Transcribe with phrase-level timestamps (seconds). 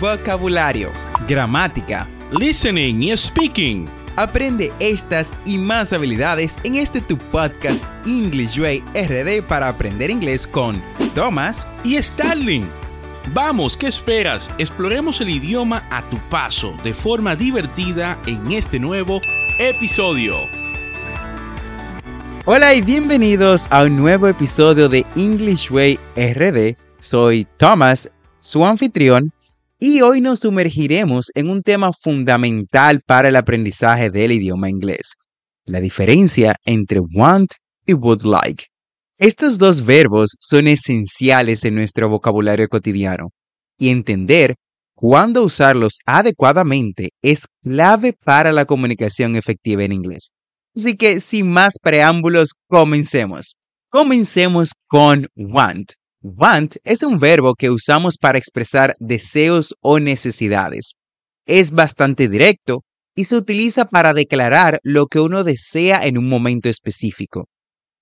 [0.00, 0.90] vocabulario,
[1.28, 2.06] gramática,
[2.38, 3.86] listening y speaking.
[4.16, 10.46] Aprende estas y más habilidades en este tu podcast English Way RD para aprender inglés
[10.46, 10.82] con
[11.14, 12.64] Thomas y Starling.
[13.34, 14.50] Vamos, ¿qué esperas?
[14.58, 19.20] Exploremos el idioma a tu paso de forma divertida en este nuevo
[19.58, 20.36] episodio.
[22.44, 26.76] Hola y bienvenidos a un nuevo episodio de English Way RD.
[27.00, 29.32] Soy Thomas, su anfitrión,
[29.78, 35.14] y hoy nos sumergiremos en un tema fundamental para el aprendizaje del idioma inglés,
[35.64, 37.52] la diferencia entre want
[37.86, 38.64] y would like.
[39.18, 43.30] Estos dos verbos son esenciales en nuestro vocabulario cotidiano
[43.78, 44.56] y entender
[44.94, 50.30] cuándo usarlos adecuadamente es clave para la comunicación efectiva en inglés.
[50.74, 53.56] Así que sin más preámbulos, comencemos.
[53.88, 55.92] Comencemos con want.
[56.28, 60.94] Want es un verbo que usamos para expresar deseos o necesidades.
[61.46, 62.82] Es bastante directo
[63.14, 67.46] y se utiliza para declarar lo que uno desea en un momento específico.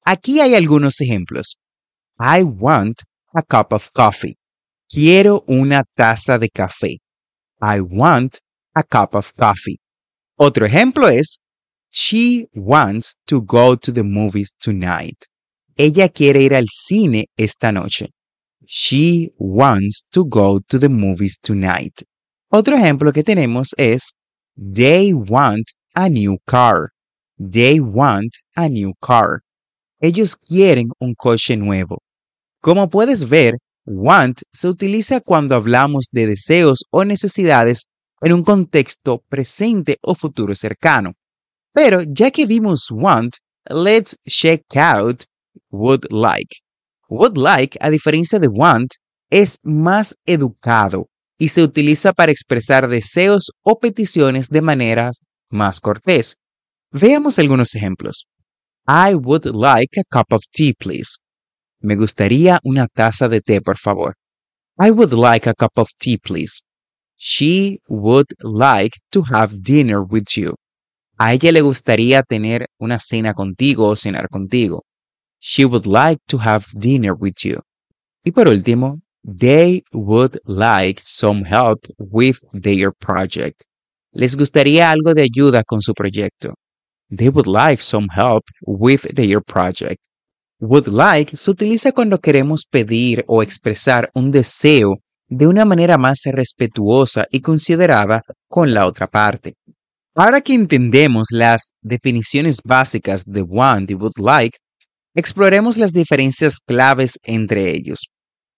[0.06, 1.56] Aquí hay algunos ejemplos.
[2.18, 3.02] I want
[3.34, 4.36] a cup of coffee.
[4.88, 7.00] Quiero una taza de café.
[7.60, 8.38] I want
[8.74, 9.76] a cup of coffee.
[10.38, 11.40] Otro ejemplo es
[11.90, 15.26] She wants to go to the movies tonight.
[15.76, 18.10] Ella quiere ir al cine esta noche.
[18.66, 22.02] She wants to go to the movies tonight.
[22.50, 24.12] Otro ejemplo que tenemos es
[24.56, 26.90] They want a new car.
[27.38, 29.40] They want a new car.
[30.00, 31.98] Ellos quieren un coche nuevo.
[32.60, 37.86] Como puedes ver, want se utiliza cuando hablamos de deseos o necesidades
[38.20, 41.14] en un contexto presente o futuro cercano.
[41.72, 43.34] Pero ya que vimos want,
[43.68, 45.24] let's check out
[45.70, 46.56] would like.
[47.08, 48.94] Would like, a diferencia de want,
[49.30, 55.12] es más educado y se utiliza para expresar deseos o peticiones de manera
[55.50, 56.36] más cortés.
[56.92, 58.26] Veamos algunos ejemplos.
[58.86, 61.18] I would like a cup of tea, please.
[61.80, 64.14] Me gustaría una taza de té, por favor.
[64.78, 66.62] I would like a cup of tea, please.
[67.16, 70.54] She would like to have dinner with you.
[71.18, 74.84] A ella le gustaría tener una cena contigo o cenar contigo.
[75.46, 77.60] She would like to have dinner with you.
[78.24, 83.62] Y por último, they would like some help with their project.
[84.14, 86.54] Les gustaría algo de ayuda con su proyecto.
[87.10, 90.00] They would like some help with their project.
[90.60, 94.94] Would like se utiliza cuando queremos pedir o expresar un deseo
[95.28, 99.56] de una manera más respetuosa y considerada con la otra parte.
[100.14, 104.56] Ahora que entendemos las definiciones básicas de want y would like,
[105.14, 108.08] exploremos las diferencias claves entre ellos.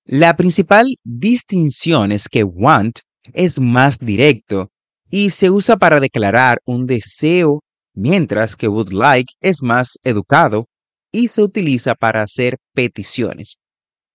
[0.05, 3.01] La principal distinción es que want
[3.33, 4.71] es más directo
[5.11, 7.63] y se usa para declarar un deseo,
[7.95, 10.67] mientras que would like es más educado
[11.13, 13.57] y se utiliza para hacer peticiones.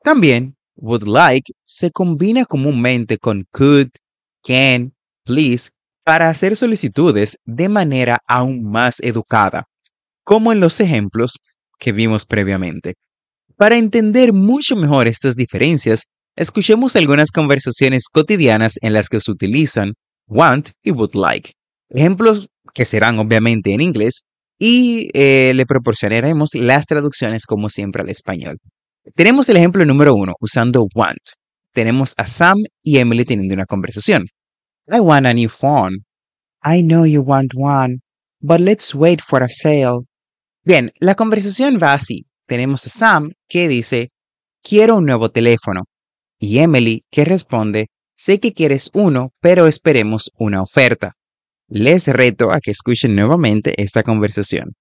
[0.04, 3.90] También, would like se combina comúnmente con could,
[4.44, 4.94] can,
[5.26, 5.70] please
[6.04, 9.66] para hacer solicitudes de manera aún más educada,
[10.24, 11.38] como en los ejemplos
[11.82, 12.94] que vimos previamente.
[13.58, 16.04] Para entender mucho mejor estas diferencias,
[16.38, 19.94] escuchemos algunas conversaciones cotidianas en las que se utilizan
[20.28, 21.52] want y would like.
[21.90, 24.22] Ejemplos que serán obviamente en inglés
[24.60, 28.58] y eh, le proporcionaremos las traducciones como siempre al español.
[29.16, 31.18] Tenemos el ejemplo número uno usando want.
[31.74, 34.28] Tenemos a Sam y Emily teniendo una conversación.
[34.88, 36.06] I want a new phone.
[36.64, 37.98] I know you want one,
[38.40, 40.06] but let's wait for a sale.
[40.64, 42.26] Bien, la conversación va así.
[42.46, 44.10] Tenemos a Sam que dice,
[44.62, 45.82] quiero un nuevo teléfono.
[46.40, 51.14] Y Emily que responde, sé que quieres uno, pero esperemos una oferta.
[51.68, 54.74] Les reto a que escuchen nuevamente esta conversación.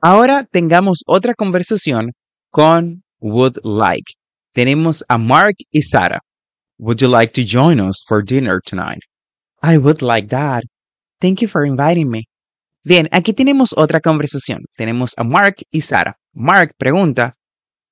[0.00, 2.12] Ahora tengamos otra conversación
[2.50, 4.12] con would like.
[4.52, 6.20] Tenemos a Mark y Sarah.
[6.78, 9.00] Would you like to join us for dinner tonight?
[9.62, 10.64] I would like that.
[11.20, 12.24] Thank you for inviting me.
[12.84, 14.64] Bien, aquí tenemos otra conversación.
[14.76, 16.18] Tenemos a Mark y Sara.
[16.34, 17.34] Mark pregunta,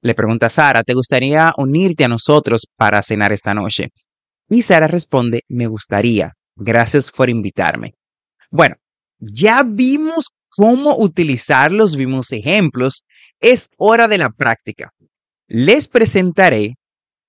[0.02, 3.88] le pregunta a Sara, ¿te gustaría unirte a nosotros para cenar esta noche?
[4.50, 6.32] Y Sara responde, me gustaría.
[6.56, 7.94] Gracias por invitarme.
[8.50, 8.76] Bueno,
[9.18, 13.04] ya vimos cómo utilizarlos, vimos ejemplos.
[13.40, 14.90] Es hora de la práctica.
[15.46, 16.74] Les presentaré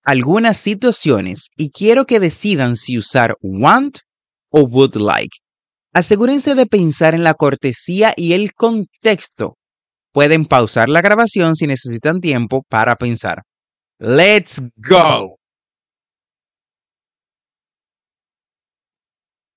[0.03, 3.99] algunas situaciones y quiero que decidan si usar want
[4.49, 5.42] o would like.
[5.93, 9.57] Asegúrense de pensar en la cortesía y el contexto.
[10.11, 13.43] Pueden pausar la grabación si necesitan tiempo para pensar.
[13.99, 15.37] ¡Let's go!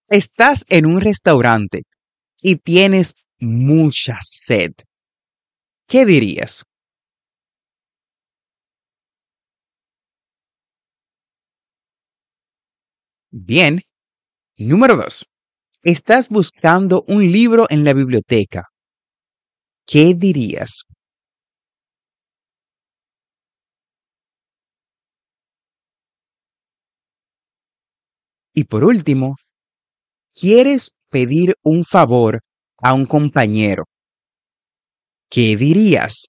[0.09, 1.83] Estás en un restaurante
[2.43, 4.73] y tienes mucha sed.
[5.89, 6.65] ¿Qué dirías?
[13.31, 13.83] Bien.
[14.59, 15.27] Número dos.
[15.89, 18.65] Estás buscando un libro en la biblioteca.
[19.87, 20.83] ¿Qué dirías?
[28.53, 29.37] Y por último,
[30.35, 32.41] quieres pedir un favor
[32.83, 33.85] a un compañero.
[35.31, 36.25] ¿Qué dirías?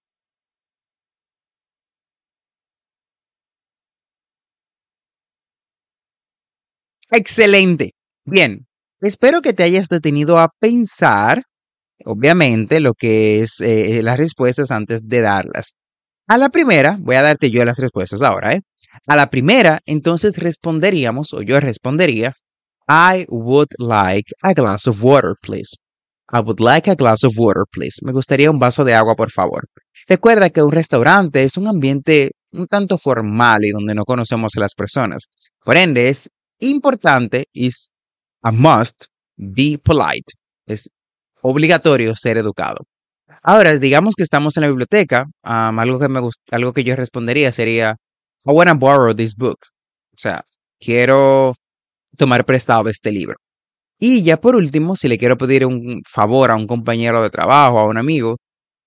[7.11, 7.93] Excelente.
[8.25, 8.67] Bien,
[9.01, 11.43] espero que te hayas detenido a pensar,
[12.05, 15.73] obviamente, lo que es eh, las respuestas antes de darlas.
[16.27, 18.61] A la primera, voy a darte yo las respuestas ahora, ¿eh?
[19.07, 22.33] A la primera, entonces responderíamos, o yo respondería,
[22.89, 25.75] I would like a glass of water, please.
[26.31, 27.99] I would like a glass of water, please.
[28.01, 29.67] Me gustaría un vaso de agua, por favor.
[30.07, 34.59] Recuerda que un restaurante es un ambiente un tanto formal y donde no conocemos a
[34.59, 35.27] las personas.
[35.63, 36.29] Por ende, es
[36.59, 37.91] importante, is
[38.47, 40.31] a must, be polite.
[40.65, 40.89] Es
[41.41, 42.85] obligatorio ser educado.
[43.43, 46.21] Ahora, digamos que estamos en la biblioteca, algo, que me
[46.51, 47.97] algo que yo respondería sería,
[48.45, 49.57] I want to borrow this book.
[50.13, 50.43] O sea,
[50.79, 51.55] quiero
[52.17, 53.35] tomar prestado este libro.
[53.99, 57.79] Y ya por último, si le quiero pedir un favor a un compañero de trabajo,
[57.79, 58.37] a un amigo,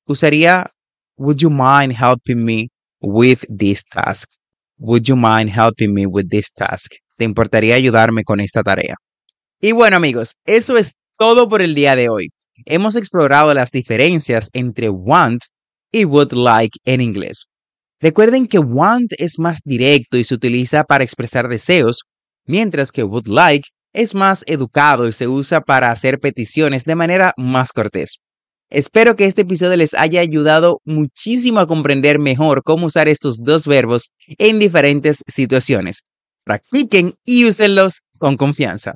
[0.07, 0.71] usaría,
[1.19, 2.71] Would you mind helping me
[3.03, 4.31] with this task?
[4.79, 6.93] Would you mind helping me with this task?
[7.19, 8.95] ¿Te importaría ayudarme con esta tarea?
[9.63, 12.29] Y bueno amigos, eso es todo por el día de hoy.
[12.65, 15.43] Hemos explorado las diferencias entre want
[15.93, 17.45] y would like en inglés.
[18.01, 22.05] Recuerden que want es más directo y se utiliza para expresar deseos,
[22.47, 27.35] mientras que would like es más educado y se usa para hacer peticiones de manera
[27.37, 28.21] más cortés.
[28.71, 33.67] Espero que este episodio les haya ayudado muchísimo a comprender mejor cómo usar estos dos
[33.67, 36.05] verbos en diferentes situaciones.
[36.45, 38.95] Practiquen y úsenlos con confianza.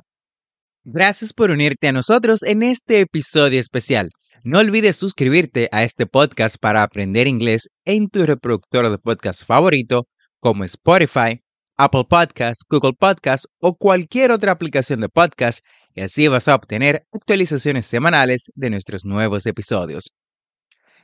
[0.87, 4.11] Gracias por unirte a nosotros en este episodio especial.
[4.43, 10.07] No olvides suscribirte a este podcast para aprender inglés en tu reproductor de podcast favorito
[10.39, 11.41] como Spotify,
[11.75, 15.65] Apple Podcasts, Google Podcasts o cualquier otra aplicación de podcast
[15.95, 20.11] y así vas a obtener actualizaciones semanales de nuestros nuevos episodios.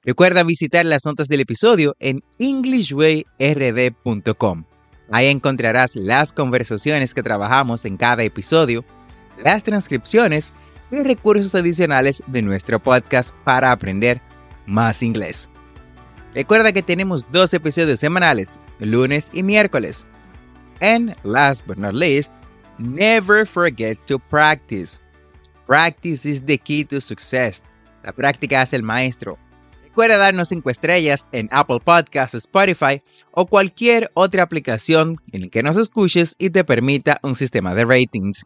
[0.03, 4.65] Recuerda visitar las notas del episodio en englishwayrd.com.
[5.11, 8.85] Ahí encontrarás las conversaciones que trabajamos en cada episodio,
[9.43, 10.53] las transcripciones
[10.91, 14.21] y recursos adicionales de nuestro podcast para aprender
[14.65, 15.49] más inglés.
[16.33, 20.05] Recuerda que tenemos dos episodios semanales, lunes y miércoles.
[20.79, 22.31] And last but not least,
[22.77, 24.99] never forget to practice.
[25.67, 27.61] Practice is the key to success.
[28.03, 29.37] La práctica es el maestro.
[29.83, 33.01] Recuerda darnos 5 estrellas en Apple Podcasts, Spotify
[33.31, 37.83] o cualquier otra aplicación en la que nos escuches y te permita un sistema de
[37.83, 38.45] ratings.